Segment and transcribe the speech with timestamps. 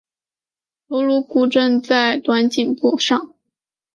[0.87, 3.35] 头颅骨位在短颈部上。